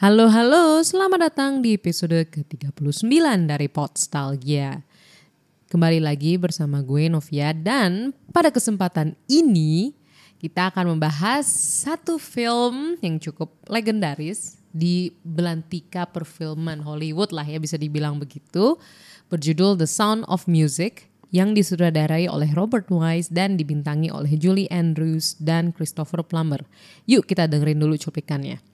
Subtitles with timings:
[0.00, 4.80] Halo halo, selamat datang di episode ke-39 dari Podstalgia.
[5.68, 9.92] Kembali lagi bersama gue Novia dan pada kesempatan ini
[10.40, 11.44] kita akan membahas
[11.84, 18.80] satu film yang cukup legendaris di belantika perfilman Hollywood lah ya bisa dibilang begitu
[19.28, 25.36] berjudul The Sound of Music yang disutradarai oleh Robert Wise dan dibintangi oleh Julie Andrews
[25.36, 26.64] dan Christopher Plummer.
[27.04, 28.64] Yuk kita dengerin dulu cuplikannya.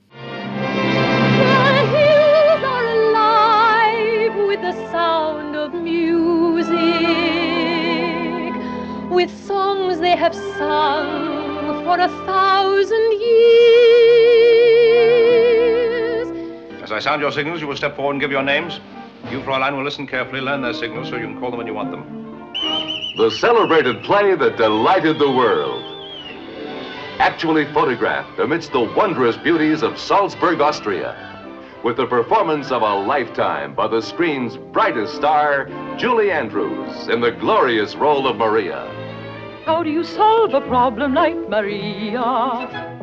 [9.17, 14.03] With songs they have sung for a thousand years.
[16.83, 18.79] As I sound your signals, you will step forward and give your names.
[19.31, 21.73] You, Fräulein, will listen carefully, learn their signals so you can call them when you
[21.73, 22.05] want them.
[23.17, 25.83] The celebrated play that delighted the world.
[27.19, 31.17] Actually photographed amidst the wondrous beauties of Salzburg, Austria.
[31.83, 37.31] With the performance of a lifetime by the screen's brightest star, Julie Andrews, in the
[37.31, 38.93] glorious role of Maria.
[39.67, 42.96] How do you solve a problem like Maria?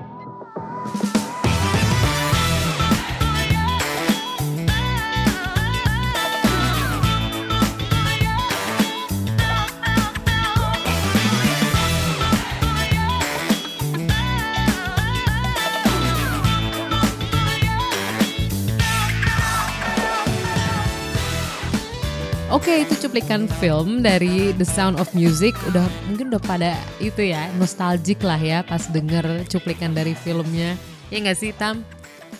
[22.63, 27.51] Oke itu cuplikan film dari The Sound of Music udah mungkin udah pada itu ya
[27.59, 30.79] nostalgic lah ya pas denger cuplikan dari filmnya
[31.11, 31.83] ya nggak sih Tam?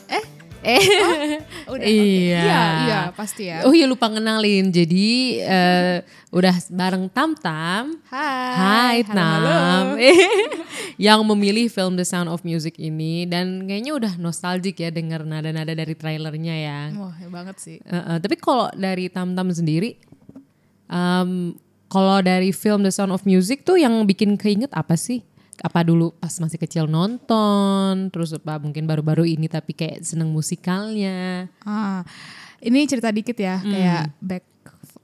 [0.08, 0.24] Eh
[0.64, 0.80] eh
[1.68, 3.68] Udah, iya Iya, iya, pasti ya.
[3.68, 5.08] Oh iya lupa ngenalin jadi
[5.44, 5.96] eh,
[6.32, 8.00] udah bareng Tam Tam.
[8.08, 9.04] Hai Hai.
[9.04, 9.86] halo, Tam.
[10.00, 10.08] halo.
[11.04, 15.76] yang memilih film The Sound of Music ini dan kayaknya udah nostalgic ya denger nada-nada
[15.76, 16.80] dari trailernya ya.
[16.96, 17.78] Wah, ya banget sih.
[17.84, 20.00] Uh, uh, tapi kalau dari Tam Tam sendiri,
[20.94, 21.58] um,
[21.90, 25.26] kalau dari film The Sound of Music tuh yang bikin keinget apa sih?
[25.62, 31.50] Apa dulu pas masih kecil nonton, terus apa mungkin baru-baru ini tapi kayak seneng musikalnya.
[31.66, 32.02] Ah,
[32.62, 34.46] ini cerita dikit ya, kayak back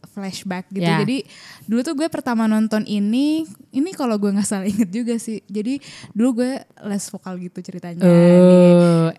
[0.10, 0.90] flashback gitu.
[0.90, 1.00] Ya.
[1.06, 1.24] Jadi
[1.70, 5.46] dulu tuh gue pertama nonton ini, ini kalau gue nggak salah inget juga sih.
[5.46, 5.80] Jadi
[6.12, 9.14] dulu gue les vokal gitu ceritanya Oh.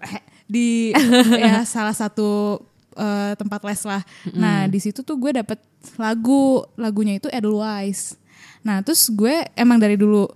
[0.50, 0.99] di, di
[1.39, 2.59] ya salah satu
[3.00, 4.03] eh, tempat les lah.
[4.37, 5.56] Nah di situ tuh gue dapet
[5.97, 8.21] lagu, lagunya itu Edelweiss.
[8.61, 10.28] Nah terus gue emang dari dulu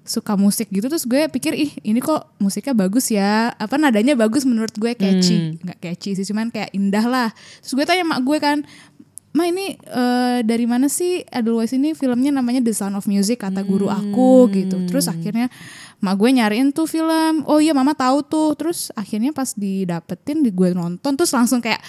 [0.00, 3.54] suka musik gitu terus gue pikir ih ini kok musiknya bagus ya?
[3.56, 4.92] Apa nadanya bagus menurut gue?
[4.92, 5.56] Catchy.
[5.64, 7.28] Nggak catchy sih cuman kayak indah lah.
[7.64, 8.60] Terus gue tanya mak gue kan
[9.30, 11.94] Ma ini eh, dari mana sih Edelweiss ini?
[11.94, 14.82] Filmnya namanya The Sound of Music kata guru aku gitu.
[14.90, 15.46] Terus akhirnya
[16.00, 17.44] mak gue nyariin tuh film.
[17.44, 18.56] Oh iya mama tahu tuh.
[18.56, 21.80] Terus akhirnya pas didapetin di gue nonton terus langsung kayak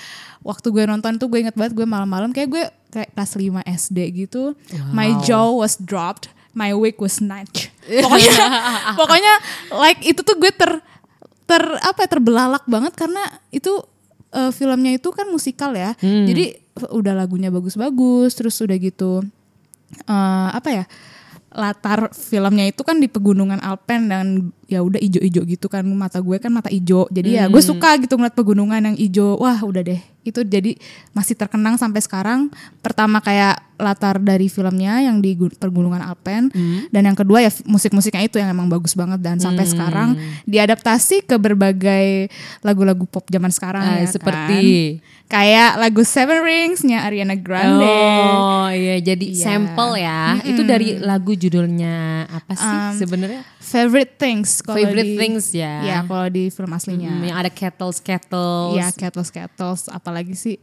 [0.43, 3.97] waktu gue nonton tuh gue inget banget gue malam-malam kayak gue kayak kelas 5 SD
[4.27, 4.53] gitu.
[4.91, 7.71] My jaw was dropped, my wig was snatched.
[8.03, 8.35] Pokoknya
[8.99, 9.33] pokoknya
[9.79, 10.83] like itu tuh gue ter
[11.47, 13.79] ter apa ya, terbelalak banget karena itu
[14.31, 15.95] eh, filmnya itu kan musikal ya.
[15.99, 16.59] Jadi
[16.91, 19.23] udah lagunya bagus-bagus terus udah gitu
[20.07, 20.85] eh, apa ya?
[21.51, 24.25] Latar filmnya itu kan di pegunungan Alpen dan
[24.71, 27.05] ya udah ijo-ijo gitu kan mata gue kan mata ijo.
[27.07, 29.35] Jadi ya gue suka gitu ngeliat pegunungan yang ijo.
[29.35, 29.99] Wah udah deh.
[30.21, 30.77] Itu jadi
[31.11, 32.47] masih terkenang sampai sekarang.
[32.79, 36.53] Pertama kayak latar dari filmnya yang di gu- pegunungan Alpen.
[36.87, 40.15] Dan yang kedua ya musik-musiknya itu yang emang bagus banget dan sampai sekarang
[40.45, 42.29] diadaptasi ke berbagai
[42.61, 44.61] lagu-lagu pop zaman sekarang Ah, ya seperti
[45.01, 45.27] kan.
[45.27, 47.81] kayak lagu Seven Rings-nya Ariana Grande.
[47.81, 49.01] Oh iya.
[49.01, 49.41] Jadi Iya.
[49.43, 50.37] sampel ya.
[50.43, 53.41] Itu dari lagu judulnya apa sih Um, sebenarnya?
[53.57, 55.73] Favorite Things kalau Favorite di- Things ya.
[55.81, 57.11] Ya kalau di film aslinya.
[57.11, 58.77] Hmm, yang ada kettles kettles.
[58.77, 60.55] Iya, kettles kettles, apalagi sih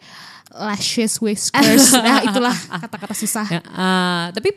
[0.49, 1.93] lashes whiskers.
[2.07, 3.47] nah, itulah kata-kata susah.
[3.51, 4.57] Ya, ah, tapi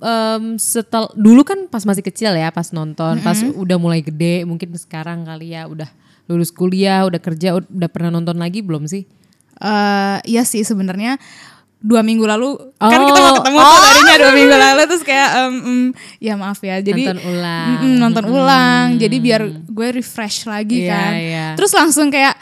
[0.00, 4.72] em, setel dulu kan pas masih kecil ya pas nonton, pas udah mulai gede mungkin
[4.74, 5.86] sekarang kali ya udah
[6.26, 9.02] lulus kuliah, udah kerja, ud- udah pernah nonton lagi belum sih?
[9.60, 11.20] Eh, iya sih sebenarnya
[11.80, 13.08] dua minggu lalu kan Oh.
[13.08, 15.80] kita mau ketemu tuh harinya dua minggu lalu terus kayak em, em,
[16.18, 17.66] ya maaf ya jadi Nonton ulang.
[17.66, 21.46] Mm, mm, nonton ulang jadi biar gue refresh lagi Iya, kan iya.
[21.56, 22.36] terus langsung kayak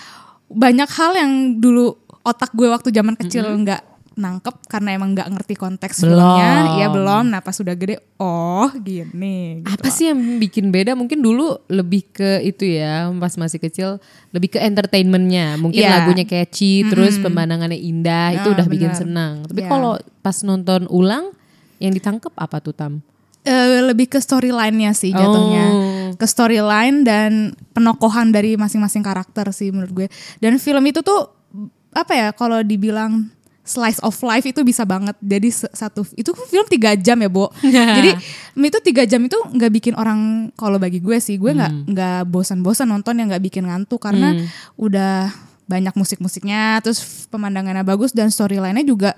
[0.47, 3.81] banyak hal yang dulu otak gue waktu zaman kecil nggak
[4.19, 6.19] nangkep karena emang nggak ngerti konteks Belum.
[6.19, 10.93] filmnya iya belum nah pas sudah gede oh gini gitu Apa sih yang bikin beda?
[10.93, 14.03] Mungkin dulu lebih ke itu ya, pas masih kecil
[14.35, 15.55] lebih ke entertainmentnya.
[15.55, 16.03] Mungkin Iya.
[16.03, 18.99] lagunya catchy, terus pemandangannya indah, itu Ah, udah bikin benar.
[18.99, 19.35] senang.
[19.47, 19.71] Tapi Iya.
[19.71, 21.31] kalau pas nonton ulang,
[21.79, 22.99] yang ditangkep apa tuh Tam?
[23.47, 25.65] eh, lebih ke storyline-nya sih jatuhnya.
[25.71, 26.11] Oh.
[26.13, 27.31] Ke storyline dan
[27.73, 30.07] penokohan dari masing-masing karakter sih menurut gue.
[30.37, 31.33] Dan film itu tuh
[31.89, 33.33] apa ya kalau dibilang
[33.69, 35.13] slice of life itu bisa banget.
[35.21, 37.53] Jadi satu itu film tiga jam ya, Bo.
[37.99, 38.17] Jadi
[38.57, 42.89] itu tiga jam itu nggak bikin orang kalau bagi gue sih gue nggak nggak bosan-bosan
[42.89, 44.35] nonton yang nggak bikin ngantuk karena
[44.81, 45.29] udah
[45.69, 49.13] banyak musik-musiknya, terus pemandangannya bagus dan storyline-nya juga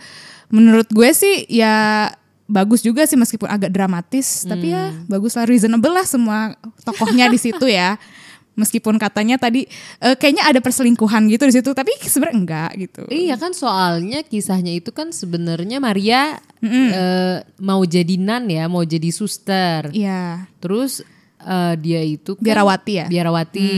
[0.51, 2.11] menurut gue sih ya
[2.51, 7.39] bagus juga sih meskipun agak dramatis, tapi ya bagus lah reasonable lah semua tokohnya di
[7.39, 7.95] situ ya.
[8.59, 9.65] Meskipun katanya tadi
[10.03, 13.03] eh, kayaknya ada perselingkuhan gitu di situ, tapi sebenarnya enggak gitu.
[13.09, 19.09] Iya kan soalnya kisahnya itu kan sebenarnya Maria eh, mau jadi nan ya, mau jadi
[19.15, 19.89] suster.
[19.95, 20.51] Iya.
[20.61, 21.01] Terus
[21.41, 23.07] eh, dia itu kan Biarawati ya?
[23.09, 23.71] Biarawati.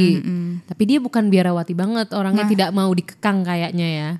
[0.67, 4.11] Tapi dia bukan biarawati banget, orangnya tidak mau dikekang kayaknya ya.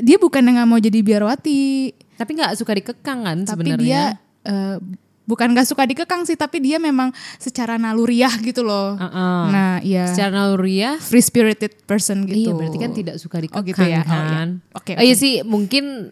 [0.00, 3.80] Dia bukan yang mau jadi biarawati, Tapi nggak suka dikekang kan tapi sebenarnya.
[3.80, 4.02] dia
[4.44, 4.76] eh,
[5.30, 8.98] bukan gak suka dikekang sih, tapi dia memang secara naluriah gitu loh.
[8.98, 9.42] Heeh.
[9.48, 10.10] Nah, iya.
[10.10, 12.50] Secara naluriah free spirited person gitu.
[12.50, 14.02] Iya berarti kan tidak suka dikekang Oh, gitu ya.
[14.02, 14.26] Oh, iya.
[14.34, 14.48] kan.
[14.74, 16.10] Oke, Oh, iya sih mungkin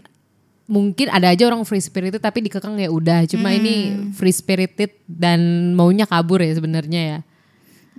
[0.68, 3.26] mungkin ada aja orang free spirited tapi dikekang ya udah.
[3.26, 4.12] Cuma ini Hmm.
[4.12, 5.40] free spirited dan
[5.74, 7.18] maunya kabur ya sebenarnya ya.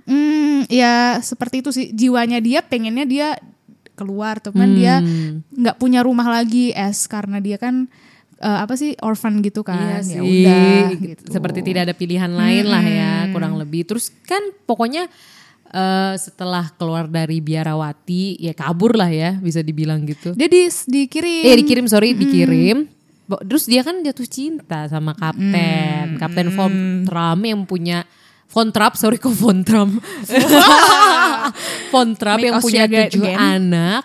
[0.06, 3.28] Hmm, ya seperti itu sih jiwanya dia pengennya dia
[3.94, 5.44] keluar, teman dia Hmm.
[5.52, 7.84] nggak punya rumah lagi es karena dia kan
[8.40, 10.00] eh, apa sih orphan gitu kan.
[10.00, 10.16] Iya sih.
[10.16, 11.22] Ya udah gitu.
[11.28, 13.84] Seperti tidak ada pilihan lain lah ya kurang lebih.
[13.84, 15.06] Terus kan pokoknya
[15.68, 20.32] eh, setelah keluar dari biarawati ya kabur lah ya bisa dibilang gitu.
[20.32, 21.44] Dia di, dikirim.
[21.44, 22.88] Eh dikirim sorry dikirim.
[23.24, 26.74] Bo- Terus dia kan jatuh cinta sama kapten, kapten Von
[27.06, 28.02] Tram yang punya
[28.50, 30.02] Von Trapp, sorry kok Von Tram.
[31.90, 33.38] Von Trapp Make yang punya tujuh again.
[33.38, 34.02] anak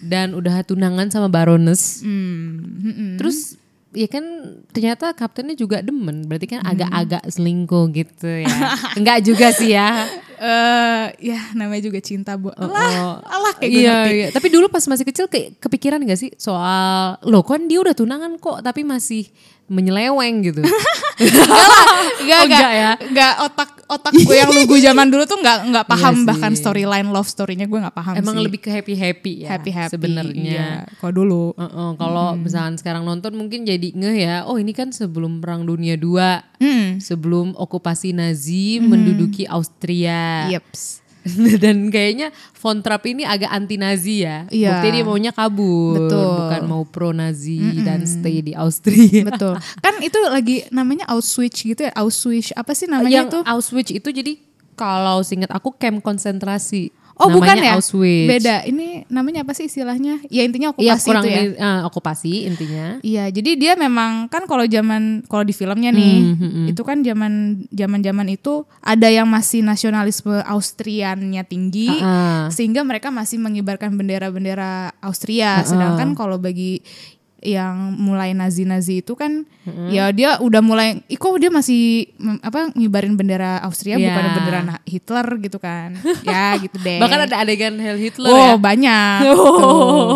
[0.00, 2.02] dan udah tunangan sama Baroness.
[2.02, 3.58] Hmm, Terus
[3.90, 4.24] ya kan
[4.70, 8.56] ternyata kaptennya juga demen, berarti kan agak-agak selingkuh gitu ya.
[8.98, 10.06] Enggak juga sih ya.
[10.40, 12.48] Eh, ya namanya juga cinta bu.
[12.56, 14.14] Alah, alah kayak gue iya, ngerti.
[14.16, 14.28] iya.
[14.32, 18.40] Tapi dulu pas masih kecil kayak kepikiran gak sih soal lo kan dia udah tunangan
[18.40, 19.28] kok tapi masih
[19.70, 20.60] menyeleweng gitu.
[21.20, 22.92] Enggak, Oh, enggak, enggak ya?
[22.98, 27.08] enggak otak otak gue yang lugu zaman dulu tuh enggak enggak paham Iya bahkan storyline
[27.08, 28.42] love story-nya gue enggak paham Emang sih.
[28.42, 29.48] lebih ke happy happy ya.
[29.50, 30.40] happy happy sebenarnya.
[30.40, 31.44] Iya, Kalau dulu.
[31.54, 35.94] Heeh, kalau misalkan sekarang nonton mungkin jadi ngeh ya, oh ini kan sebelum Perang Dunia
[35.94, 36.16] II,
[36.56, 36.96] Hmm.
[36.98, 40.48] sebelum okupasi Nazi menduduki Austria.
[40.48, 41.04] Yeps.
[41.62, 44.48] Dan kayaknya Von Trapp ini agak anti Nazi ya.
[44.48, 44.80] Iya.
[44.80, 46.32] Buktinya dia maunya kabur, Betul.
[46.48, 49.24] bukan mau pro Nazi dan stay di Austria.
[49.30, 49.56] Betul.
[49.80, 51.92] Kan itu lagi namanya Auschwitz gitu ya.
[51.96, 53.38] Auschwitz apa sih namanya Yang itu?
[53.44, 54.32] Auschwitz itu jadi
[54.76, 56.88] kalau singkat aku camp konsentrasi.
[57.20, 57.74] Oh bukan Namanya ya?
[57.76, 58.28] Auschwitz.
[58.32, 58.56] Beda.
[58.64, 60.24] Ini namanya apa sih istilahnya?
[60.26, 61.42] Ya intinya Iya okupasi kurang itu ya.
[61.52, 62.86] eh, okupasi intinya.
[63.00, 67.32] Iya, jadi dia memang kan kalau zaman kalau di filmnya nih, Hmm, itu kan zaman
[67.68, 72.44] zaman-zaman itu ada yang masih nasionalisme Austriannya tinggi, Ah, ah.
[72.48, 75.60] sehingga mereka masih mengibarkan bendera-bendera Austria.
[75.62, 76.80] Sedangkan kalau bagi
[77.40, 79.48] yang mulai Nazi-Nazi itu kan
[79.88, 82.10] ya dia udah mulai ih, kok dia masih
[82.40, 84.12] apa ngibarin bendera Austria Iya.
[84.12, 85.96] bukan bendera Na- Hitler gitu kan.
[86.26, 87.00] ya gitu deh.
[87.00, 88.56] Bahkan ada adegan Heil Hitler Oh ya.
[88.56, 89.36] banyak, Tuh,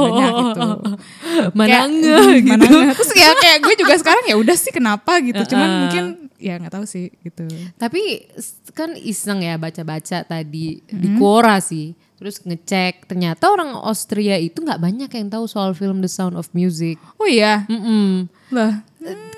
[0.05, 0.69] banyak gitu.
[1.57, 2.67] Mana Kayak, ngeh mm, gitu.
[2.93, 5.43] Terus ya kayak gue juga sekarang ya udah sih kenapa gitu.
[5.47, 5.81] Cuman Uh-uh.
[5.87, 6.05] mungkin
[6.37, 7.49] ya nggak tahu sih gitu.
[7.75, 8.29] Tapi
[8.73, 11.97] kan iseng ya baca-baca tadi di Quora sih.
[12.15, 16.47] Terus ngecek ternyata orang Austria itu nggak banyak yang tahu soal film The Sound of
[16.55, 16.97] Music.
[17.19, 17.67] Oh iya.
[17.67, 18.31] Mm-mm.
[18.55, 18.87] Lah.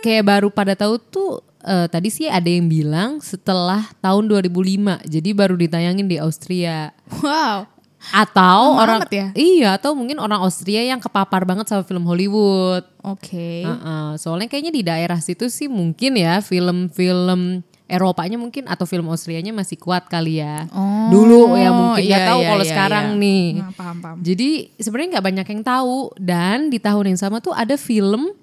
[0.04, 5.08] Kayak baru pada tahu tuh eh, tadi sih ada yang bilang setelah tahun 2005.
[5.08, 6.92] Jadi baru ditayangin di Austria.
[7.24, 7.66] Wow.
[8.14, 9.34] Atau Lama orang ya?
[9.34, 12.86] iya atau mungkin orang Austria yang kepapar banget sama film Hollywood.
[13.02, 13.66] Oke.
[13.66, 19.54] Heeh, soalnya kayaknya di daerah situ sih mungkin ya film-film Eropanya mungkin atau film Austrianya
[19.54, 20.66] masih kuat kali ya.
[20.74, 23.22] Oh, Dulu ya mungkin nggak iya, tahu iya, kalau iya, sekarang iya.
[23.22, 23.46] nih.
[23.62, 24.16] Nah, paham, paham.
[24.26, 28.34] Jadi sebenarnya nggak banyak yang tahu dan di tahun yang sama tuh ada film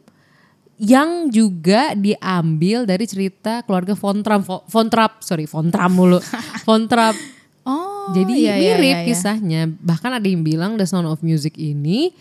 [0.79, 6.23] yang juga diambil dari cerita keluarga Von Trapp, Vo- Von Trapp, sorry Von Trapp mulu,
[6.65, 7.15] Von Trapp.
[7.63, 9.07] Oh, Jadi iya, iya, mirip iya, iya.
[9.07, 9.61] kisahnya.
[9.67, 12.11] Bahkan ada yang bilang The Sound of Music ini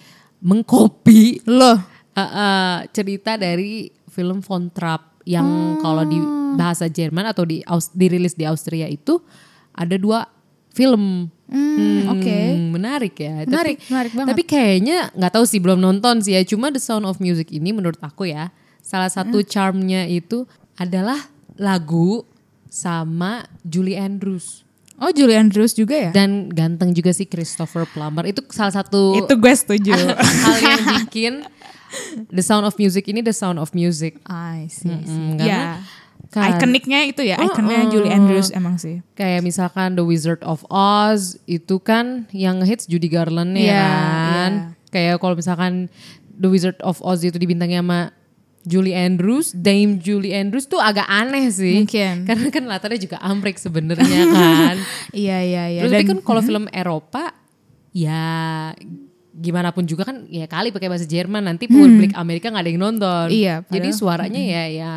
[0.42, 1.78] mengcopy Loh.
[1.78, 1.78] uh,
[2.18, 5.46] uh, cerita dari film Von Trapp yang
[5.78, 6.54] kalau di Oh.
[6.54, 9.22] bahasa Jerman atau di Aus- dirilis di Austria itu
[9.72, 10.28] ada dua
[10.70, 11.28] film.
[11.52, 12.38] Hmm, oke.
[12.72, 13.44] menarik ya.
[13.44, 14.28] Menarik, tapi, menarik banget.
[14.32, 16.40] Tapi kayaknya nggak tahu sih belum nonton sih ya.
[16.42, 18.48] Cuma The Sound of Music ini menurut aku ya
[18.80, 19.48] salah satu Hmm.
[19.48, 22.24] charmnya itu adalah lagu
[22.66, 24.64] sama Julie Andrews
[25.02, 26.10] Oh, Julie Andrews juga ya?
[26.14, 29.90] dan ganteng juga sih Christopher Plummer itu salah satu Itu gue setuju.
[30.46, 31.32] hal yang bikin
[32.30, 34.22] The Sound of Music ini The Sound of Music.
[34.24, 34.88] I see.
[34.88, 35.82] Mm, Ya.
[36.30, 36.56] karena Kan.
[36.56, 37.90] Ikoniknya itu ya, Oh, ikonnya oh.
[37.92, 39.04] Julie Andrews emang sih.
[39.12, 43.84] Kayak misalkan The Wizard of Oz itu kan yang hits Judy Garland ya Iya,
[44.32, 44.52] kan.
[44.88, 45.92] Kayak kalau misalkan
[46.32, 48.16] The Wizard of Oz itu dibintangi sama
[48.62, 51.82] Julie Andrews, Dame Julie Andrews tuh agak aneh sih.
[51.82, 52.22] Mungkin.
[52.30, 54.76] Karena kan latarnya juga Amrik sebenarnya kan.
[55.12, 55.80] Iya iya iya.
[55.82, 57.34] Terus tapi Dan- kan kalau film Eropa
[57.90, 58.22] ya
[59.32, 62.82] gimana pun juga kan ya kali pakai bahasa Jerman nanti publik Amerika nggak ada yang
[62.82, 63.26] nonton.
[63.28, 63.34] Hmm.
[63.34, 64.92] Iya, Jadi padahal- suaranya ya ya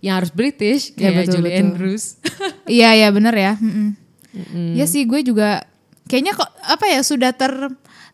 [0.00, 1.60] yang harus British Iya, kayak betul, Julie betul.
[1.66, 2.04] Andrews.
[2.70, 3.52] Iya iya bener ya.
[3.58, 4.72] Mm-mm.
[4.72, 5.66] Ya sih gue juga
[6.06, 7.52] kayaknya kok apa ya sudah ter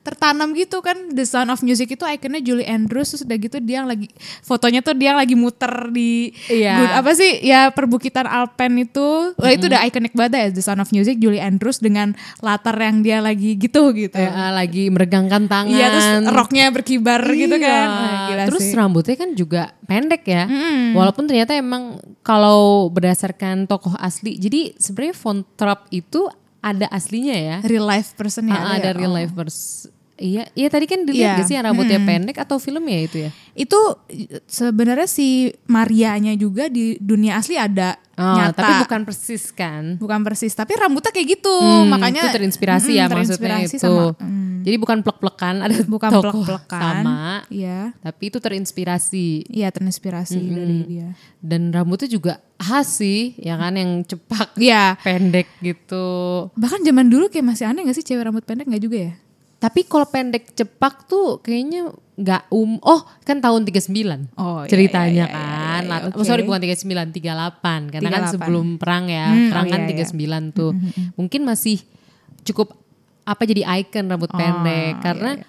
[0.08, 3.76] tertanam gitu kan The Sound of Music itu ikonnya Julie Andrews terus udah gitu dia
[3.78, 4.08] yang lagi
[4.40, 6.96] fotonya tuh dia yang lagi muter di Iya.
[6.96, 10.90] apa sih ya perbukitan Alpen itu Wah, itu udah ikonik banget ya The Sound of
[10.90, 15.68] Music Julie Andrews dengan latar yang dia lagi gitu gitu Eh, eh, lagi meregangkan tangan.
[15.68, 17.66] iya terus roknya berkibar gitu Iya.
[17.66, 18.72] kan Wah, gila Terus sih.
[18.72, 20.44] rambutnya kan juga pendek ya.
[20.90, 24.36] Walaupun ternyata emang kalau berdasarkan tokoh asli.
[24.36, 27.56] Jadi sebenarnya Von Trapp itu ada aslinya ya.
[27.62, 28.94] real life person ya Ah, ada ya?
[28.94, 29.16] real Oh.
[29.16, 29.88] life pers-
[30.18, 33.30] Iya, iya tadi kan dilihat gak sih yang rambutnya pendek atau filmnya itu ya?
[33.54, 33.78] itu
[34.44, 35.28] sebenarnya si
[35.64, 39.94] Marianya juga di dunia asli ada Oh, nyata tapi bukan persis kan?
[39.94, 43.78] bukan persis tapi rambutnya kayak gitu Hmm, makanya itu terinspirasi mm, ya maksudnya terinspirasi itu.
[43.80, 49.46] sama, mm, Jadi bukan plek-plekan ada bukan tokoh plek-plekan sama, iya tapi itu terinspirasi.
[49.48, 51.08] iya terinspirasi dari dia
[51.38, 56.50] Dan rambutnya juga khas sih, ya kan yang cepak, Iya pendek gitu.
[56.52, 59.12] bahkan zaman dulu kayak masih aneh gak sih cewek rambut pendek nggak juga ya
[59.58, 63.90] Tapi kalau pendek cepak tuh kayaknya nggak um oh kan tahun 39
[64.34, 65.80] Oh, iya, ceritanya iya, iya, kan.
[65.80, 68.32] iya, Lat- iya, oh, sorry bukan 39 38 karena kan 38.
[68.32, 70.06] sebelum perang ya Hmm, perang oh, kan iya, iya.
[70.06, 70.72] 39 tuh.
[71.14, 71.78] mungkin masih
[72.42, 72.74] cukup
[73.22, 74.94] apa jadi icon rambut Oh, pendek.
[74.94, 75.44] iya, karena iya.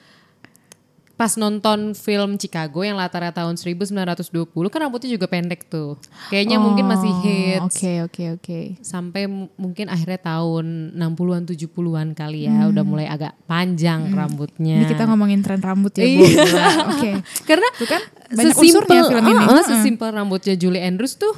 [1.20, 4.24] Pas nonton film Chicago yang latarnya tahun 1920
[4.66, 9.52] kan rambutnya juga pendek tuh kayaknya mungkin masih Oh, hits oke oke oke sampai m-
[9.54, 14.74] mungkin akhirnya tahun 60-an 70-an kali ya udah mulai agak panjang rambutnya.
[14.74, 14.82] Hmm.
[14.82, 16.16] ini kita ngomongin tren rambut ya Iya.
[16.16, 17.12] Bu Gila, oke
[17.50, 19.32] Karena kan banyak unsurnya film ini.
[19.36, 19.66] ah, Heeh.
[19.68, 21.36] sesimpel rambutnya Julie Andrews tuh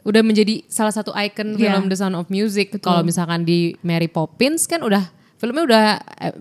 [0.00, 1.76] udah menjadi salah satu icon Iya.
[1.76, 2.72] film The Sound of Music.
[2.78, 5.04] Kalau misalkan di Mary Poppins kan udah
[5.38, 5.84] filmnya udah
[6.18, 6.34] eh,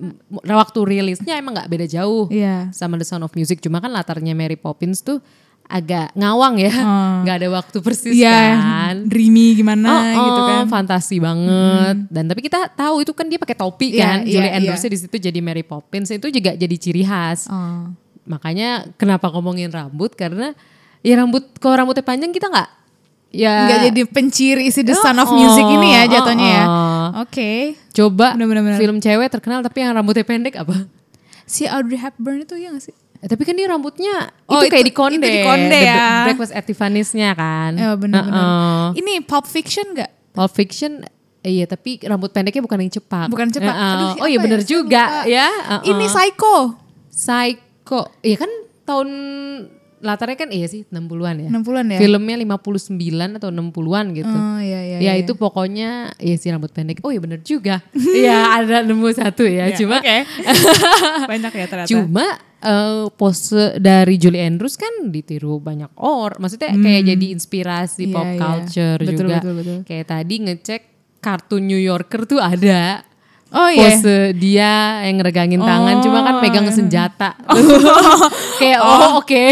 [0.52, 2.74] waktu rilisnya emang nggak beda jauh Iya.
[2.74, 3.62] sama The Sound of Music.
[3.62, 5.22] Cuma kan latarnya Mary Poppins tuh
[5.68, 6.72] agak ngawang ya,
[7.28, 8.96] nggak ada waktu persis Iya, kan.
[9.06, 10.64] dreamy gimana Oh, gitu oh, kan.
[10.72, 12.08] fantasi banget.
[12.08, 14.18] Dan tapi kita tahu itu kan dia pakai topi Iya, kan.
[14.24, 14.58] iya, Julie iya.
[14.58, 17.52] Andrews di situ jadi Mary Poppins itu juga jadi ciri khas.
[17.52, 17.92] Oh.
[18.26, 20.52] Makanya kenapa ngomongin rambut karena
[21.00, 22.70] ya rambut kalau rambutnya panjang kita nggak
[23.28, 26.48] ya Nggak jadi penciri isi The Oh, Sound of oh, Music ini ya oh, jatuhnya
[26.48, 26.64] ya.
[27.18, 27.26] Oh.
[27.26, 27.74] Oke.
[27.98, 28.80] coba Bener, bener, bener.
[28.80, 30.86] film cewek terkenal tapi yang rambutnya pendek apa?
[31.50, 32.96] Si Audrey Hepburn itu ya gak sih?
[33.18, 36.30] Eh, tapi kan dia rambutnya Oh, itu kayak di Konde, itu di Konde The ya.
[36.30, 37.74] Breakfast at Tiffany's-nya kan.
[37.74, 38.94] Ya benar-benar.
[38.94, 39.02] Heeh.
[39.02, 40.12] Ini Pulp Fiction gak?
[40.38, 41.02] Pulp Fiction
[41.42, 43.32] eh, iya tapi rambut pendeknya bukan yang cepak.
[43.32, 43.74] Bukan cepak.
[43.74, 43.94] Heeh.
[43.98, 44.68] Aduh, oh iya apa bener ya?
[44.70, 45.48] Juga ya.
[45.50, 45.82] Heeh.
[45.90, 46.56] Ini Psycho.
[47.10, 48.02] Psycho.
[48.22, 48.52] Iya kan
[48.86, 49.10] tahun
[49.98, 51.50] latarnya kan iya sih 60-an ya.
[51.50, 52.00] 60-an ya?
[52.00, 54.30] Filmnya 59 atau 60-an gitu.
[54.38, 54.98] Oh iya iya.
[54.98, 55.14] ya iya.
[55.18, 57.02] itu pokoknya ya si rambut pendek.
[57.02, 57.82] Oh iya bener juga.
[58.18, 59.70] Iya ada nemu satu ya.
[59.70, 60.18] Ya, Cuma oke.
[61.34, 61.90] Banyak ya ternyata.
[61.90, 62.26] cuma
[62.62, 66.38] eh, pose dari Julie Andrews kan ditiru banyak orang.
[66.42, 68.38] Maksudnya kayak jadi inspirasi Iya, pop iya.
[68.38, 69.38] culture Betul, juga.
[69.42, 69.78] betul, betul.
[69.86, 70.82] Kayak tadi ngecek
[71.20, 73.02] kartun New Yorker tuh ada.
[73.58, 73.90] Oh iya.
[73.90, 76.76] Pose dia yang ngeregangin tangan cuma kan Oh, megang iya.
[76.76, 77.34] senjata.
[78.62, 79.46] kayak oh oke.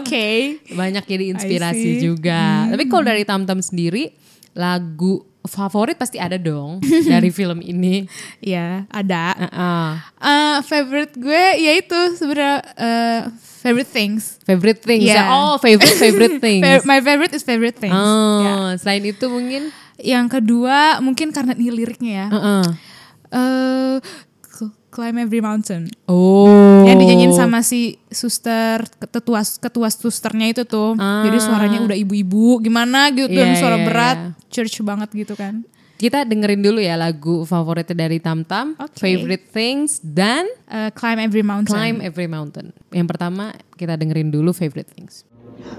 [0.00, 0.26] Oke.
[0.72, 2.72] Banyak jadi inspirasi juga.
[2.72, 4.16] Tapi kalau dari Tam Tam sendiri
[4.56, 6.80] lagu favorit pasti ada dong
[7.12, 8.08] dari film ini.
[8.40, 9.36] Iya, ada.
[9.36, 9.88] Heeh.
[10.24, 13.20] Eh, favorite gue yaitu sebenarnya eh,
[13.60, 14.40] favorite things.
[14.48, 15.04] Favorite things.
[15.04, 15.28] Yeah.
[15.28, 15.36] ya.
[15.36, 16.64] Oh, favorite favorite things.
[16.88, 17.92] My favorite is favorite things.
[17.92, 18.80] Oh, Ya.
[18.80, 22.28] selain itu mungkin Yang kedua mungkin karena ini liriknya ya.
[22.32, 22.64] Heeh.
[22.66, 22.68] Eh,
[24.40, 25.90] cl- climb every mountain.
[26.06, 26.86] Oh.
[26.86, 30.94] Yang dinyanyiin sama si suster ketua ketua susternya itu tuh.
[30.94, 33.34] Jadi suaranya udah ibu-ibu gimana gitu Ah.
[33.34, 34.30] Iya, dan suara iya, berat, iya.
[34.48, 35.66] church banget gitu kan.
[35.94, 38.74] Kita dengerin dulu ya lagu favoritnya dari Tam Tam.
[38.76, 38.98] Oke.
[38.98, 41.70] Favorite things dan Eh, climb every mountain.
[41.70, 42.74] Climb Every Mountain.
[42.90, 45.22] Yang pertama kita dengerin dulu Favorite Things.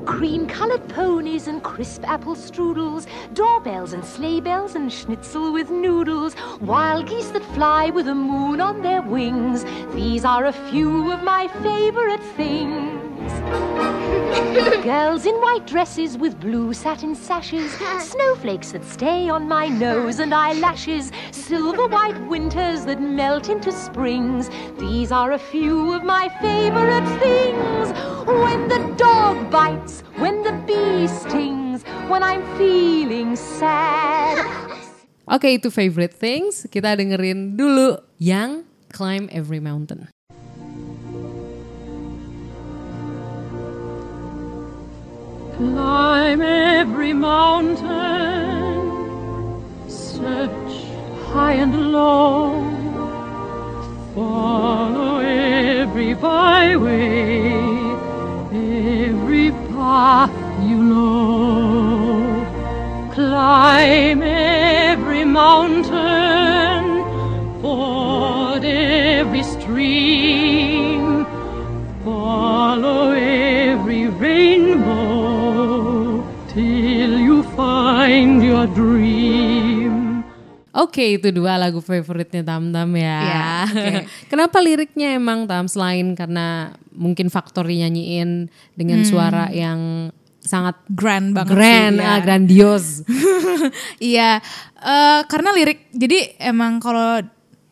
[0.06, 6.36] Cream colored ponies and crisp apple strudels, doorbells and sleigh bells and schnitzel with noodles,
[6.62, 9.66] wild geese that fly with the moon on their wings.
[9.94, 13.02] These are a few of my favorite things.
[14.84, 20.34] Girls in white dresses with blue satin sashes, snowflakes that stay on my nose and
[20.34, 24.50] eyelashes, silver white winters that melt into springs.
[24.78, 27.94] These are a few of my favorite things.
[28.28, 34.40] When the dog bites, when the bee stings, when I'm feeling sad.
[35.36, 36.70] Oke itu favorite things.
[36.70, 40.08] Kita dengerin dulu yang Climb Every Mountain.
[45.56, 48.92] Climb every mountain,
[49.88, 50.84] search
[51.32, 52.60] high and low,
[54.14, 57.56] follow every byway,
[58.56, 60.32] every path
[60.64, 62.24] you know.
[63.16, 66.84] Climb every mountain,
[67.62, 71.24] ford every stream,
[72.04, 76.20] follow every rainbow
[76.52, 80.24] till you find your dream.
[80.76, 83.20] Oke itu dua lagu favoritnya Tam Tam ya.
[83.24, 84.12] Iya, oke.
[84.32, 90.10] Kenapa liriknya emang Tam selain karena mungkin faktor nyanyiin dengan suara yang
[90.46, 92.06] sangat Grand banget grand, sih.
[92.06, 92.24] ah, ya.
[92.24, 92.86] grandios.
[93.98, 94.46] Iya,
[94.78, 97.24] eh, karena lirik jadi emang kalau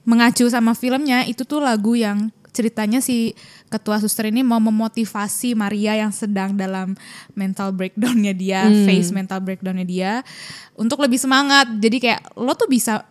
[0.10, 3.38] mengacu sama filmnya itu tuh lagu yang ceritanya si
[3.70, 6.94] ketua suster ini mau memotivasi Maria yang sedang dalam
[7.34, 10.12] mental breakdownnya dia, face mental breakdownnya dia
[10.78, 11.70] untuk lebih semangat.
[11.78, 13.06] Jadi kayak lo tuh bisa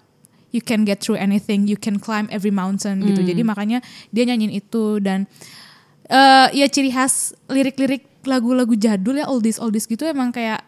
[0.54, 3.26] you can get through anything, you can climb every mountain gitu.
[3.26, 3.82] Jadi makanya
[4.14, 5.26] dia nyanyiin itu dan
[6.12, 10.60] eh ya ciri khas lirik-lirik lagu-lagu jadul ya oldies oldies gitu emang kayak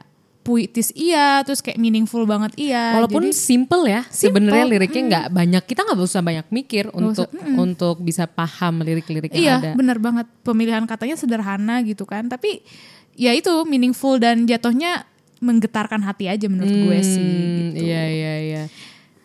[0.45, 3.01] puitis iya, terus kayak meaningful banget iya.
[3.01, 5.63] Walaupun Jadi- simple ya, sebenarnya liriknya nggak banyak.
[5.65, 7.57] Kita nggak usah banyak mikir untuk usah, mm.
[7.57, 9.71] untuk bisa paham lirik-lirik yang Iya, ada.
[9.73, 10.29] bener banget.
[10.45, 12.61] Pemilihan katanya sederhana gitu kan, tapi
[13.17, 15.09] ya itu meaningful dan jatuhnya
[15.41, 17.25] menggetarkan hati aja menurut gue sih.
[17.25, 17.89] Hmm, Gitu.
[17.89, 18.63] Iya iya iya.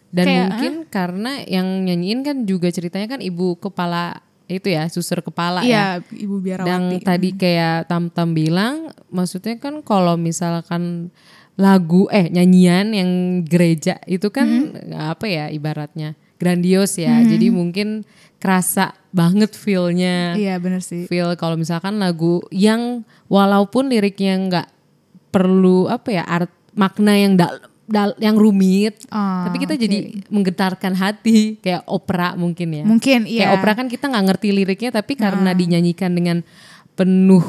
[0.09, 5.21] Dan Kayak, mungkin karena yang nyanyiin kan juga ceritanya kan ibu kepala itu ya, suster
[5.21, 6.01] kepala ya.
[6.01, 6.43] Iya, Ibu Dan
[6.89, 7.05] Biarawati.
[7.05, 11.13] tadi kayak Tam Tam bilang, maksudnya kan kalau misalkan
[11.53, 13.11] lagu eh nyanyian yang
[13.45, 14.95] gereja itu kan Mm-hmm.
[14.95, 17.19] apa ya ibaratnya grandios ya.
[17.21, 18.07] Jadi mungkin
[18.39, 20.33] kerasa banget feel-nya.
[20.33, 21.03] Iya, bener sih.
[21.05, 24.67] Feel kalau misalkan lagu yang walaupun liriknya nggak
[25.29, 27.68] perlu apa ya art makna yang dal, dal-
[28.17, 29.81] yang rumit, Ah, tapi kita oke.
[29.81, 29.97] jadi
[30.29, 32.83] menggetarkan hati kayak opera mungkin ya.
[32.85, 33.45] Mungkin, Kayak iya.
[33.49, 33.57] Ah.
[33.57, 36.45] opera kan kita nggak ngerti liriknya tapi karena dinyanyikan dengan
[36.93, 37.41] penuh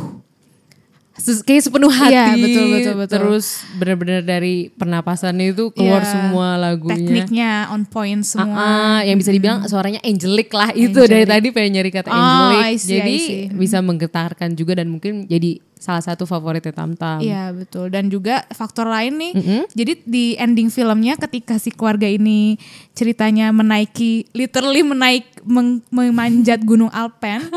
[1.41, 2.11] kayak sepenuh hati.
[2.11, 3.15] Iya, betul, betul, betul.
[3.15, 6.97] Terus benar-benar dari pernapasannya itu keluar Iya, semua lagunya.
[6.97, 8.53] Tekniknya on point semua.
[8.53, 11.09] Ah, ah, yang bisa dibilang suaranya angelic lah itu Angelic.
[11.09, 12.63] dari tadi pengen nyari kata Oh, angelic.
[12.63, 13.43] I see, jadi I see.
[13.45, 13.57] Hmm.
[13.57, 17.19] bisa menggetarkan juga dan mungkin jadi salah satu favoritnya Tam Tam.
[17.19, 19.33] Iya betul dan juga faktor lain nih.
[19.71, 22.61] Jadi di ending filmnya ketika si keluarga ini
[22.93, 27.49] ceritanya menaiki literally menaik meng- memanjat gunung Alpen.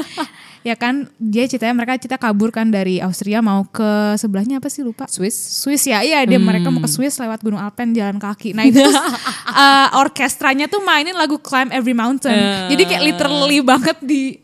[0.64, 4.82] ya kan dia ceritanya mereka cerita kabur kan dari Austria mau ke sebelahnya apa sih
[4.82, 5.06] lupa.
[5.12, 5.36] Swiss.
[5.36, 8.56] Swiss ya, iya dia mereka mau ke Swiss lewat Gunung Alpen jalan kaki.
[8.56, 12.72] Nah itu uh, orkestranya tuh mainin lagu Climb Every Mountain.
[12.72, 14.40] Jadi kayak literally banget di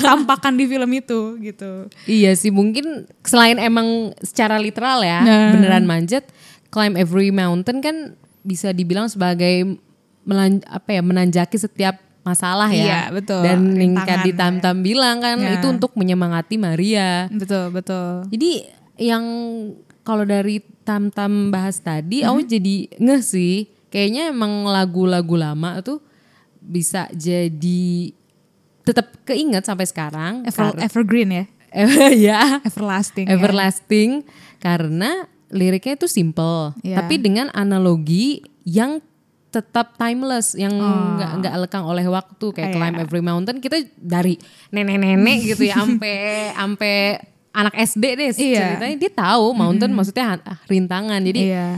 [0.00, 1.86] tampakkan di film itu gitu.
[2.08, 5.52] Iya sih mungkin selain emang secara literal ya Nah.
[5.52, 6.24] beneran manjat,
[6.72, 9.76] climb every mountain kan bisa dibilang sebagai
[10.24, 12.84] melan, apa ya menanjaki setiap masalah ya.
[12.84, 13.40] Iya, betul.
[13.40, 15.56] Dan Rintangan, tadi Tam Tam bilang kan Ya.
[15.56, 17.26] itu untuk menyemangati Maria.
[17.28, 18.28] Betul betul.
[18.28, 18.50] Jadi
[19.00, 19.24] yang
[20.02, 22.30] kalau dari Tam Tam bahas tadi, Mm-hmm.
[22.30, 23.56] aku jadi ngeh sih.
[23.88, 26.04] Kayaknya emang lagu-lagu lama tuh
[26.60, 28.12] bisa jadi
[28.82, 30.44] tetap keinget sampai sekarang.
[30.44, 31.44] Ever, evergreen ya,
[32.28, 33.28] ya, everlasting.
[33.28, 33.36] ya.
[33.36, 34.10] everlasting
[34.58, 37.00] karena liriknya itu simple, Iya.
[37.00, 39.00] tapi dengan analogi yang
[39.58, 41.14] tetap timeless yang Oh.
[41.14, 42.76] nggak nggak lekang oleh waktu kayak Iya.
[42.76, 46.16] climb every mountain kita dari nenek-nenek gitu ya sampai
[46.54, 46.94] sampai
[47.50, 48.58] anak SD deh Iya.
[48.76, 51.68] ceritanya dia tahu mountain maksudnya han- rintangan jadi Iya.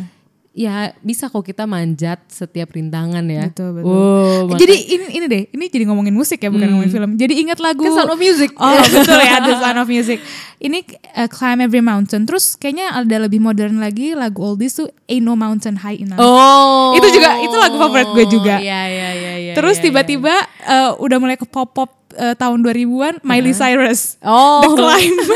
[0.60, 3.88] Ya bisa kok kita manjat setiap rintangan ya Betul betul.
[3.88, 7.10] Wow, jadi ini ini deh, ini jadi ngomongin musik ya bukan ngomongin film.
[7.16, 8.52] Jadi ingat lagu Kan Sound of Music.
[8.60, 10.20] Oh betul ya, The Sound of Music.
[10.60, 10.84] Ini
[11.16, 12.28] uh, Climb Every Mountain.
[12.28, 16.20] Terus kayaknya ada lebih modern lagi lagu oldies tuh Ain't No Mountain High Enough.
[16.20, 18.60] oh Itu juga- itu lagu favorit gue juga.
[18.60, 19.84] Iya iya iya iya, Terus iya, iya.
[19.88, 20.34] tiba-tiba
[20.68, 24.16] uh, udah mulai ke pop pop uh, tahun 2000-an Miley Cyrus.
[24.20, 24.62] Oh.
[24.62, 25.16] The Climb.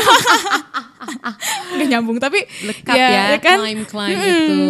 [1.75, 3.57] Gak nyambung tapi Lengkap ya, kan?
[3.61, 4.25] climb climb Mm-mm.
[4.25, 4.61] itu.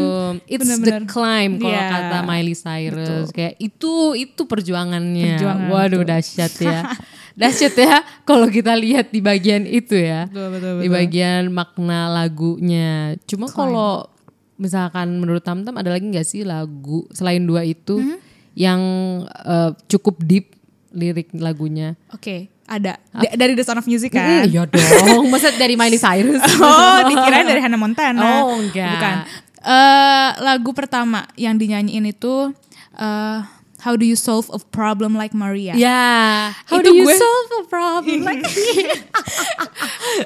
[0.49, 1.01] It's Bener-bener.
[1.01, 1.87] the climb kalau Iya.
[1.89, 3.27] kata Miley Cyrus.
[3.31, 5.37] Kayak itu itu perjuangannya.
[5.37, 6.11] Perjuangan, Waduh betul.
[6.11, 6.79] dahsyat ya.
[7.39, 10.27] dahsyat ya kalau kita lihat di bagian itu ya.
[10.27, 10.95] Betul, betul, Di betul.
[10.97, 13.15] bagian makna lagunya.
[13.23, 14.07] Cuma kalau
[14.55, 18.19] misalkan menurut Tam Tam ada lagi nggak sih lagu selain dua itu Mm-hmm.
[18.55, 18.81] yang
[19.27, 20.54] eh, cukup deep
[20.95, 21.99] lirik lagunya?
[22.09, 24.47] Oke, ada D- dari The Sound of Music kan.
[24.47, 26.39] Iya dong, masa dari Miley Cyrus?
[26.57, 28.41] Oh, dikirain dari Hannah Montana.
[28.41, 28.89] Oh, enggak.
[28.89, 29.15] Bukan.
[29.59, 32.55] Eh, lagu pertama yang dinyanyiin itu
[32.95, 33.39] eh,
[33.77, 35.75] How Do You Solve a Problem Like Maria.
[35.75, 38.23] Ya, how Itu do you gue- solve a problem?
[38.23, 38.41] Like,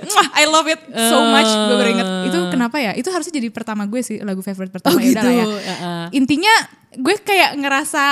[0.06, 1.48] Mwah, I love it so much.
[1.48, 2.08] Gue baru inget.
[2.08, 2.28] Eh.
[2.30, 2.92] Itu kenapa ya?
[2.94, 4.96] Itu harusnya jadi pertama gue sih lagu favorite pertama.
[4.96, 5.28] Oh, Ya gitu.
[5.28, 5.46] ya.
[5.46, 6.06] Heeh.
[6.16, 6.54] Intinya
[6.94, 8.04] gue kayak ngerasa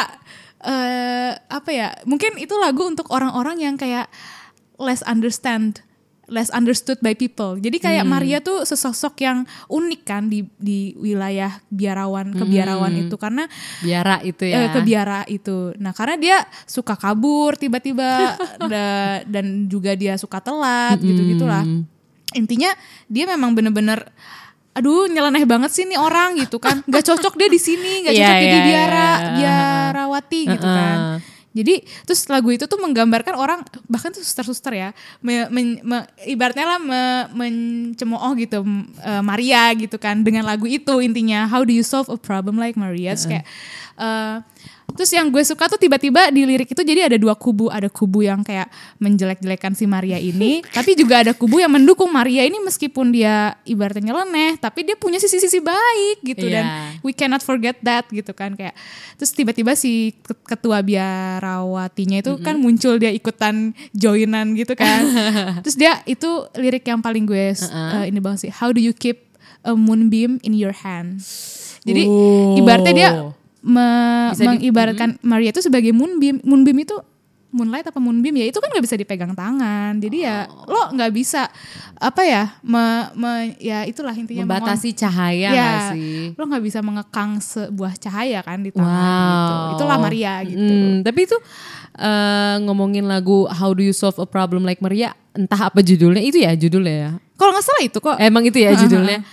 [0.60, 1.94] eh apa ya?
[2.04, 4.10] Mungkin itu lagu untuk orang-orang yang kayak
[4.76, 5.82] less understand
[6.28, 7.56] less understood by people.
[7.56, 8.12] Jadi kayak Hmm.
[8.12, 13.04] Maria tuh sesosok yang unik kan di di wilayah biarawan kebiarawan Hmm.
[13.08, 13.48] itu karena
[13.80, 14.68] biara itu eh, ya.
[14.70, 15.72] ke biara itu.
[15.80, 18.36] Nah, karena dia suka kabur tiba-tiba
[18.68, 21.64] da- dan juga dia suka telat gitu-gitulah.
[22.36, 22.76] Intinya
[23.08, 24.04] dia memang bener-bener
[24.76, 26.84] aduh nyeleneh banget sih nih orang gitu kan.
[26.86, 29.10] Gak cocok dia di sini, gak Iya, cocok dia di iya, biara,
[30.20, 30.98] biarawati gitu kan.
[30.98, 31.20] Heeh.
[31.58, 36.70] Jadi terus lagu itu tuh menggambarkan orang bahkan tuh suster-suster ya, me- men- me- ibaratnya
[36.70, 38.62] lah me- mencemooh gitu
[39.02, 42.78] eh, Maria gitu kan dengan lagu itu intinya How do you solve a problem like
[42.78, 43.18] Maria?
[43.18, 43.46] Terus kayak
[43.98, 44.36] eh,
[44.96, 48.22] terus yang gue suka tuh tiba-tiba di lirik itu jadi ada dua kubu, ada kubu
[48.22, 53.10] yang kayak menjelek-jelekan si Maria ini, tapi juga ada kubu yang mendukung Maria ini meskipun
[53.10, 56.46] dia ibaratnya nyeleneh, tapi dia punya sisi-sisi baik gitu.
[56.46, 57.00] Dan Iya.
[57.02, 58.74] we cannot forget that gitu kan kayak
[59.16, 65.04] terus tiba-tiba si ke- ketua biarawatinya itu kan muncul dia ikutan joinan gitu kan.
[65.64, 69.30] Terus dia itu lirik yang paling gue uh, ini banget sih how do you keep
[69.62, 71.20] a moonbeam in your hand
[71.84, 72.56] jadi Oh.
[72.56, 73.10] ibaratnya dia
[73.60, 76.96] me- Bisa di- mengibaratkan Maria itu sebagai moonbeam moonbeam itu
[77.48, 80.68] moonlight apa moonbeam ya itu kan nggak bisa dipegang tangan jadi ya Oh.
[80.68, 81.48] lo nggak bisa
[81.96, 86.36] apa ya me, me- ya itulah intinya Membatasi cahaya ya, sih?
[86.36, 89.40] lo nggak bisa mengekang sebuah cahaya kan di tangan Wow.
[89.40, 89.56] gitu.
[89.74, 90.60] Itulah Maria gitu.
[90.60, 91.38] Hmm, tapi itu
[91.98, 96.38] eh, ngomongin lagu How Do You Solve a Problem Like Maria, entah apa judulnya itu
[96.38, 97.12] ya judulnya ya.
[97.34, 98.20] Kalau nggak salah itu kok.
[98.20, 99.24] Emang itu ya judulnya.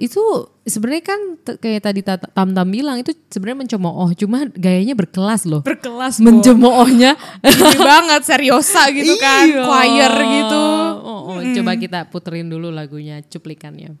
[0.00, 1.20] Itu sebenarnya kan
[1.60, 5.60] kayak tadi Tam Tam bilang itu sebenarnya mencemooh, cuma gayanya berkelas loh.
[5.62, 6.18] berkelas.
[6.18, 9.62] Mencemoohnya Tinggi banget seriosa gitu kan, Iya.
[9.62, 10.64] choir gitu.
[11.02, 14.00] Oh, oh, Coba kita puterin dulu lagunya cuplikannya.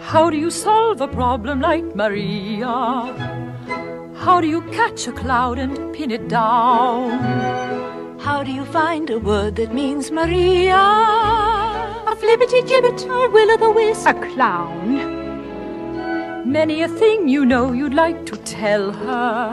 [0.00, 3.08] How do you solve a problem like Maria?
[4.16, 7.12] How do you catch a cloud and pin it down?
[8.18, 10.80] How do you find a word that means Maria?
[12.08, 15.25] A flibbity gibbet, a will o' the wisp, a clown.
[16.46, 19.50] Many a thing you know you'd like to tell her.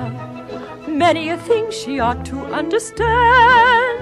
[0.86, 3.98] Many a thing she ought to understand.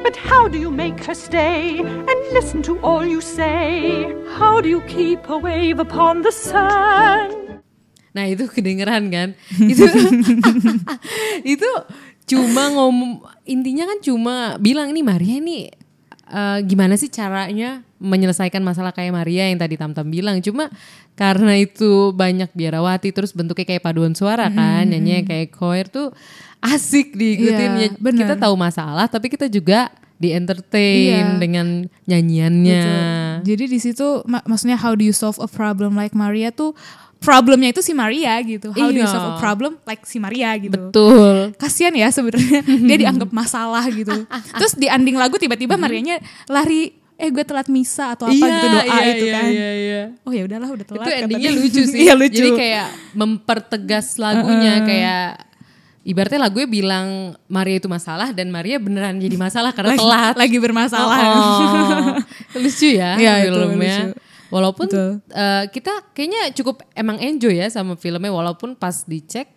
[0.00, 4.08] But how do you make her stay and listen to all you say?
[4.40, 6.32] How do you keep a wave upon the?
[8.16, 9.36] Nah itu kedengeran kan?
[9.76, 9.84] itu
[11.52, 11.70] itu
[12.24, 15.68] cuma ngomong intinya kan cuma bilang nih Maria ini
[16.32, 20.68] eh, gimana sih caranya menyelesaikan masalah kayak Maria yang tadi Tam Tam bilang cuma
[21.14, 26.12] karena itu banyak biarawati terus bentuknya kayak paduan suara kan nyanyinya kayak choir tuh
[26.60, 28.20] asik diikutin Iya, ya bener.
[28.22, 31.36] kita tahu masalah tapi kita juga di entertain Iya.
[31.36, 31.66] dengan
[32.04, 33.24] nyanyiannya Betul.
[33.46, 36.72] Jadi di situ mak- maksudnya how do you solve a problem like Maria tuh
[37.16, 38.72] problemnya itu si Maria gitu.
[38.72, 39.12] How do you Iya.
[39.12, 40.72] solve a problem like si Maria gitu.
[40.74, 44.12] betul Kasian ya sebenarnya dia dianggap masalah gitu.
[44.58, 48.84] Terus di ending lagu tiba-tiba Marianya lari eh gue telat misa atau apa gitu doa
[48.84, 49.48] iya, itu iya, kan.
[49.48, 50.02] iya, iya.
[50.20, 51.00] Oh ya udahlah udah telat.
[51.00, 51.98] itu endingnya lucu sih.
[52.04, 52.36] Iya lucu.
[52.44, 55.26] Jadi kayak mempertegas lagunya kayak
[56.04, 57.06] ibaratnya lagunya bilang
[57.48, 60.34] Maria itu masalah dan Maria beneran jadi masalah karena lagi, telat.
[60.36, 61.18] lagi bermasalah.
[61.24, 64.12] Oh, lucu ya itu filmnya.
[64.12, 64.20] lucu.
[64.46, 65.10] Walaupun Betul.
[65.34, 69.56] eh, kita kayaknya cukup emang enjoy ya sama filmnya walaupun pas dicek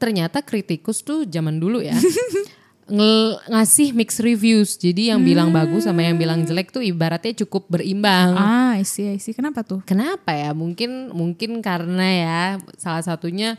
[0.00, 1.94] ternyata kritikus tuh zaman dulu ya
[2.90, 4.74] ngasih mix reviews.
[4.74, 8.34] Jadi yang bilang bagus sama yang bilang jelek tuh ibaratnya cukup berimbang.
[8.34, 9.32] ah, I see, I see.
[9.32, 9.80] Kenapa tuh?
[9.86, 10.50] Kenapa ya?
[10.50, 12.40] Mungkin mungkin karena ya
[12.76, 13.54] salah satunya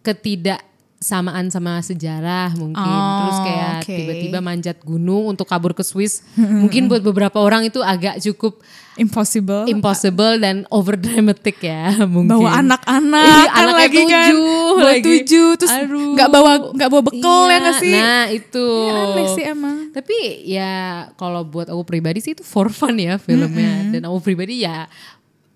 [0.00, 2.80] ketidaksamaan sama sejarah mungkin.
[2.80, 6.24] Oh, Terus kayak tiba-tiba manjat gunung untuk kabur ke Swiss.
[6.62, 8.64] mungkin buat beberapa orang itu agak cukup
[9.00, 9.64] Impossible.
[9.66, 12.36] impossible dan over dramatic ya mungkin.
[12.36, 15.02] bawa anak-anak Iya, kan anaknya lagi kan tujuh bawa lagi.
[15.02, 16.12] tujuh terus Aduh.
[16.12, 18.66] nggak bawa nggak bawa bekal Iya, ya nggak sih Nah itu.
[18.68, 20.72] Ya, aneh sih emang Tapi ya
[21.14, 23.88] kalau buat aku pribadi sih itu for fun ya filmnya.
[23.90, 24.84] Dan aku pribadi ya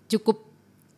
[0.06, 0.40] cukup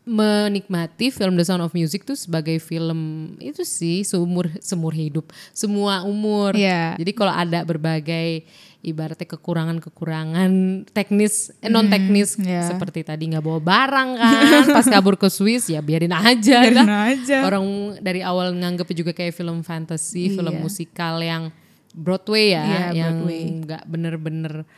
[0.06, 2.98] menikmati film The Sound of Music tuh sebagai film
[3.36, 6.54] itu sih seumur semur hidup, semua umur.
[6.54, 6.94] Iya.
[6.94, 8.46] Jadi kalau ada berbagai
[8.86, 10.50] ibaratnya kekurangan-kekurangan
[10.94, 12.70] teknis, eh, non teknis iya.
[12.70, 14.32] seperti tadi nggak bawa barang kan,
[14.78, 16.62] pas kabur ke Swiss ya biarin aja.
[16.62, 17.10] Biarin dah.
[17.10, 17.38] aja.
[17.42, 17.66] Orang
[17.98, 20.62] dari awal nganggep juga kayak film fantasy, film Iya.
[20.62, 21.50] musikal yang
[21.96, 23.24] Broadway ya, Iya, yang
[23.64, 24.68] nggak bener-bener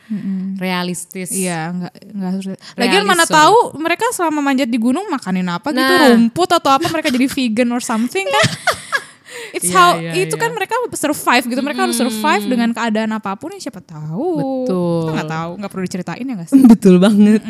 [0.55, 1.35] realistis.
[1.35, 2.45] Iya, nggak nggak harus.
[2.79, 6.15] Lagian mana tahu mereka selama manjat di gunung makanin apa gitu, Nah.
[6.15, 8.47] rumput atau apa mereka jadi vegan or something kan?
[9.55, 10.41] It's Iya, how iya, itu iya.
[10.41, 14.29] kan mereka survive gitu, mereka harus survive dengan keadaan apa pun ya siapa tahu.
[14.65, 14.99] Betul.
[15.05, 16.61] Kita nggak tahu, nggak perlu diceritain ya nggak sih?
[16.77, 17.41] Betul banget.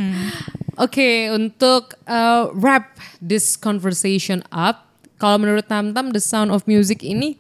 [0.79, 4.87] Oke, untuk uh, wrap this conversation up,
[5.19, 7.35] kalau menurut Tam Tam The Sound of Music ini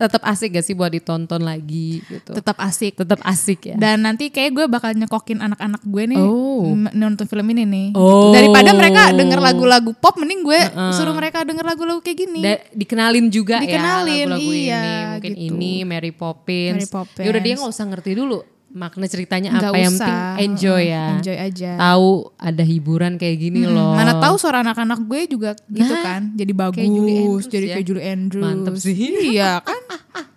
[0.00, 2.32] tetap asik gak sih buat ditonton lagi gitu?
[2.32, 2.96] Tetap asik.
[2.96, 3.76] tetap asik ya.
[3.76, 6.72] Dan nanti kayak gue bakal nyekokin anak-anak gue nih Oh.
[6.90, 7.88] nonton film ini nih.
[7.92, 8.32] Oh.
[8.32, 10.60] Daripada mereka denger lagu-lagu pop, mending gue
[10.96, 12.40] suruh mereka denger lagu-lagu kayak gini.
[12.40, 15.44] Da- dikenalin juga Dikenalin, ya lagu-lagu iya, ini mungkin gitu.
[15.52, 16.74] ini Mary Poppins.
[16.80, 17.24] Mary Poppins.
[17.26, 20.06] Ya udah dia nggak usah ngerti dulu makna ceritanya Nggak apa yang usah.
[20.06, 21.06] penting enjoy ya.
[21.12, 21.70] Enjoy aja.
[21.76, 23.92] Tahu ada hiburan kayak gini Hmm, loh.
[23.92, 27.72] Mana tahu suara anak-anak gue juga gitu Nah, kan, jadi Julie bagus, Andrews jadi ya.
[27.74, 28.44] kayak Julie Andrews.
[28.44, 28.94] Mantep sih.
[29.30, 29.82] Iya kan,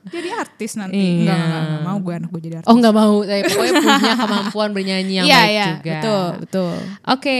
[0.05, 0.97] jadi artis nanti.
[0.97, 1.13] Iya.
[1.23, 2.67] Enggak, enggak, enggak, mau gue anak gue jadi artis.
[2.67, 5.91] Oh nggak mau, eh, pokoknya punya kemampuan bernyanyi yang Iya, baik iya, juga.
[5.93, 6.75] betul, betul.
[7.07, 7.37] Oke,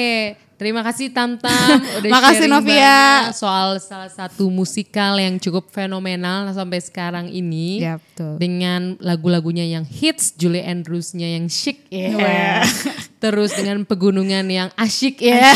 [0.63, 1.51] terima kasih Tam Tam
[1.99, 3.27] udah Makasih, Novia.
[3.29, 7.83] soal salah satu musikal yang cukup fenomenal sampai sekarang ini.
[7.83, 8.39] Ya, betul.
[8.39, 12.15] Dengan lagu-lagunya yang hits, Julie Andrews-nya yang chic ya.
[12.15, 12.63] Wah.
[13.23, 15.51] Terus dengan pegunungan yang asyik ya.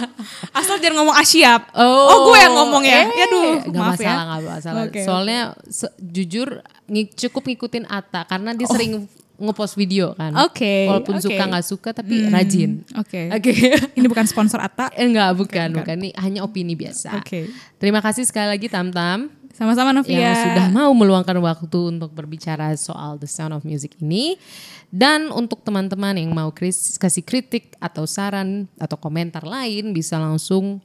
[0.58, 1.72] Asal jangan ngomong asyap.
[1.72, 3.04] Oh, Oh, gue yang ngomong ya.
[3.04, 4.28] Eh, Ya duh, nggak maaf masalah, ya.
[4.40, 4.82] nggak masalah.
[4.84, 6.60] Oke, Soalnya se- jujur
[7.16, 10.32] cukup ngikutin Ata karena dia sering ngepost video kan.
[10.42, 11.24] Oke, Walaupun oke.
[11.24, 12.80] suka nggak suka tapi rajin.
[12.96, 13.28] Oke.
[13.30, 13.52] Oke.
[13.96, 14.88] Ini bukan sponsor Atta.
[14.92, 15.96] Enggak, bukan, bukan.
[15.98, 17.20] Ini hanya opini biasa.
[17.20, 17.52] Oke.
[17.76, 20.20] Terima kasih sekali lagi Tam Tam Sama-sama Novia.
[20.20, 24.36] yang sudah mau meluangkan waktu untuk berbicara soal The Sound of Music ini.
[24.86, 30.78] Dan untuk teman-teman yang mau kris- kasih kritik atau saran atau komentar lain bisa langsung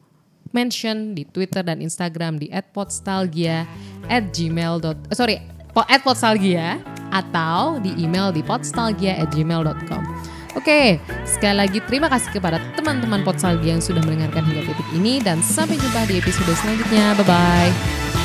[0.50, 3.64] mention di Twitter dan Instagram di @podstalgia
[4.06, 4.84] at gmail.
[4.84, 6.80] eh, sorry, po- at podstalgia
[7.12, 10.04] atau di email di podstalgia at gmail.com.
[10.52, 15.40] Oke, sekali lagi terima kasih kepada teman-teman Podstalgia yang sudah mendengarkan hingga titik ini dan
[15.40, 17.16] sampai jumpa di episode selanjutnya.
[17.16, 18.21] Bye-bye.